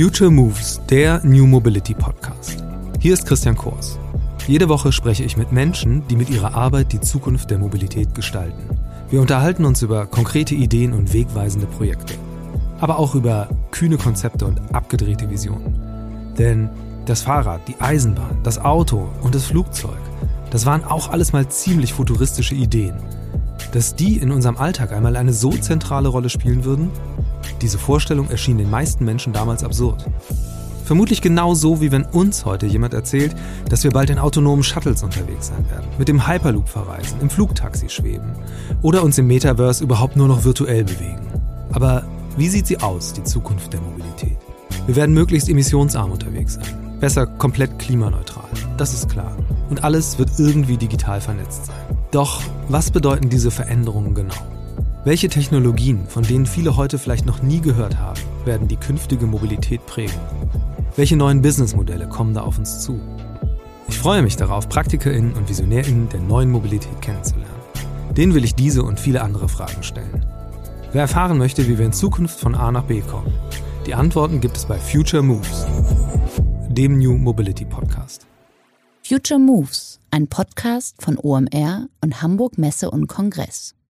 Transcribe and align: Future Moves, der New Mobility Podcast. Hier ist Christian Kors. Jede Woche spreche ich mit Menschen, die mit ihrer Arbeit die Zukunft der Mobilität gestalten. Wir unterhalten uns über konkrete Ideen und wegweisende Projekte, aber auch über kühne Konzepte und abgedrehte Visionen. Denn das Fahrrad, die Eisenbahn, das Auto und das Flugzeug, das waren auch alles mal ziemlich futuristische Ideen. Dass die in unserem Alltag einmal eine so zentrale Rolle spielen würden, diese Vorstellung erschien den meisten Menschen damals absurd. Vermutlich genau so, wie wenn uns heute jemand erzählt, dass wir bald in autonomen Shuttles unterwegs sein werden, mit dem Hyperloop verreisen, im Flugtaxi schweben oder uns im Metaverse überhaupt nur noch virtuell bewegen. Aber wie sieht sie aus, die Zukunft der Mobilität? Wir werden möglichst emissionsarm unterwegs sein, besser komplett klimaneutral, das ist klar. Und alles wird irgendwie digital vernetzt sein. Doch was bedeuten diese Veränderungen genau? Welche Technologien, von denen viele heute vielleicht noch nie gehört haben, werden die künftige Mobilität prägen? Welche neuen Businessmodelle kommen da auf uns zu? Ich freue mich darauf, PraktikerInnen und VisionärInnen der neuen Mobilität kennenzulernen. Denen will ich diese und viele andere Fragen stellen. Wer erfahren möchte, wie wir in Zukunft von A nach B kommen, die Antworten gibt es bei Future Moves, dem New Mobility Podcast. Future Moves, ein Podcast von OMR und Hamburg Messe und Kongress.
Future 0.00 0.30
Moves, 0.30 0.80
der 0.88 1.20
New 1.26 1.46
Mobility 1.46 1.92
Podcast. 1.92 2.64
Hier 3.00 3.12
ist 3.12 3.26
Christian 3.26 3.54
Kors. 3.54 3.98
Jede 4.46 4.70
Woche 4.70 4.92
spreche 4.92 5.24
ich 5.24 5.36
mit 5.36 5.52
Menschen, 5.52 6.08
die 6.08 6.16
mit 6.16 6.30
ihrer 6.30 6.54
Arbeit 6.54 6.94
die 6.94 7.02
Zukunft 7.02 7.50
der 7.50 7.58
Mobilität 7.58 8.14
gestalten. 8.14 8.78
Wir 9.10 9.20
unterhalten 9.20 9.66
uns 9.66 9.82
über 9.82 10.06
konkrete 10.06 10.54
Ideen 10.54 10.94
und 10.94 11.12
wegweisende 11.12 11.66
Projekte, 11.66 12.14
aber 12.80 12.98
auch 12.98 13.14
über 13.14 13.50
kühne 13.72 13.98
Konzepte 13.98 14.46
und 14.46 14.74
abgedrehte 14.74 15.28
Visionen. 15.28 16.34
Denn 16.38 16.70
das 17.04 17.20
Fahrrad, 17.20 17.68
die 17.68 17.78
Eisenbahn, 17.78 18.38
das 18.42 18.58
Auto 18.58 19.06
und 19.20 19.34
das 19.34 19.44
Flugzeug, 19.44 20.00
das 20.50 20.64
waren 20.64 20.82
auch 20.82 21.10
alles 21.10 21.34
mal 21.34 21.46
ziemlich 21.50 21.92
futuristische 21.92 22.54
Ideen. 22.54 22.96
Dass 23.72 23.96
die 23.96 24.16
in 24.16 24.30
unserem 24.30 24.56
Alltag 24.56 24.92
einmal 24.92 25.16
eine 25.16 25.34
so 25.34 25.50
zentrale 25.50 26.08
Rolle 26.08 26.30
spielen 26.30 26.64
würden, 26.64 26.90
diese 27.60 27.78
Vorstellung 27.78 28.30
erschien 28.30 28.58
den 28.58 28.70
meisten 28.70 29.04
Menschen 29.04 29.32
damals 29.32 29.64
absurd. 29.64 30.06
Vermutlich 30.84 31.22
genau 31.22 31.54
so, 31.54 31.80
wie 31.80 31.92
wenn 31.92 32.02
uns 32.02 32.44
heute 32.44 32.66
jemand 32.66 32.94
erzählt, 32.94 33.36
dass 33.68 33.84
wir 33.84 33.92
bald 33.92 34.10
in 34.10 34.18
autonomen 34.18 34.64
Shuttles 34.64 35.04
unterwegs 35.04 35.46
sein 35.46 35.64
werden, 35.70 35.86
mit 35.98 36.08
dem 36.08 36.26
Hyperloop 36.26 36.68
verreisen, 36.68 37.20
im 37.20 37.30
Flugtaxi 37.30 37.88
schweben 37.88 38.32
oder 38.82 39.04
uns 39.04 39.16
im 39.16 39.28
Metaverse 39.28 39.84
überhaupt 39.84 40.16
nur 40.16 40.26
noch 40.26 40.42
virtuell 40.42 40.82
bewegen. 40.82 41.28
Aber 41.70 42.04
wie 42.36 42.48
sieht 42.48 42.66
sie 42.66 42.80
aus, 42.80 43.12
die 43.12 43.22
Zukunft 43.22 43.72
der 43.72 43.80
Mobilität? 43.80 44.36
Wir 44.86 44.96
werden 44.96 45.14
möglichst 45.14 45.48
emissionsarm 45.48 46.10
unterwegs 46.10 46.54
sein, 46.54 46.98
besser 46.98 47.24
komplett 47.24 47.78
klimaneutral, 47.78 48.48
das 48.76 48.92
ist 48.92 49.08
klar. 49.08 49.36
Und 49.68 49.84
alles 49.84 50.18
wird 50.18 50.30
irgendwie 50.38 50.76
digital 50.76 51.20
vernetzt 51.20 51.66
sein. 51.66 51.76
Doch 52.10 52.42
was 52.68 52.90
bedeuten 52.90 53.28
diese 53.28 53.52
Veränderungen 53.52 54.14
genau? 54.14 54.34
Welche 55.02 55.30
Technologien, 55.30 56.06
von 56.08 56.24
denen 56.24 56.44
viele 56.44 56.76
heute 56.76 56.98
vielleicht 56.98 57.24
noch 57.24 57.40
nie 57.40 57.62
gehört 57.62 57.96
haben, 57.96 58.20
werden 58.44 58.68
die 58.68 58.76
künftige 58.76 59.24
Mobilität 59.24 59.86
prägen? 59.86 60.20
Welche 60.94 61.16
neuen 61.16 61.40
Businessmodelle 61.40 62.06
kommen 62.06 62.34
da 62.34 62.42
auf 62.42 62.58
uns 62.58 62.80
zu? 62.80 63.00
Ich 63.88 63.98
freue 63.98 64.20
mich 64.20 64.36
darauf, 64.36 64.68
PraktikerInnen 64.68 65.32
und 65.32 65.48
VisionärInnen 65.48 66.10
der 66.10 66.20
neuen 66.20 66.50
Mobilität 66.50 67.00
kennenzulernen. 67.00 67.48
Denen 68.14 68.34
will 68.34 68.44
ich 68.44 68.54
diese 68.54 68.82
und 68.82 69.00
viele 69.00 69.22
andere 69.22 69.48
Fragen 69.48 69.82
stellen. 69.82 70.26
Wer 70.92 71.00
erfahren 71.00 71.38
möchte, 71.38 71.66
wie 71.66 71.78
wir 71.78 71.86
in 71.86 71.94
Zukunft 71.94 72.38
von 72.38 72.54
A 72.54 72.70
nach 72.70 72.84
B 72.84 73.00
kommen, 73.00 73.32
die 73.86 73.94
Antworten 73.94 74.42
gibt 74.42 74.58
es 74.58 74.66
bei 74.66 74.76
Future 74.76 75.22
Moves, 75.22 75.66
dem 76.68 76.98
New 76.98 77.16
Mobility 77.16 77.64
Podcast. 77.64 78.26
Future 79.02 79.40
Moves, 79.40 79.98
ein 80.10 80.26
Podcast 80.26 81.00
von 81.00 81.16
OMR 81.16 81.86
und 82.02 82.20
Hamburg 82.20 82.58
Messe 82.58 82.90
und 82.90 83.06
Kongress. 83.06 83.74